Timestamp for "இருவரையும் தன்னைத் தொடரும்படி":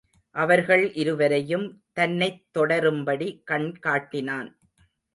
0.93-3.41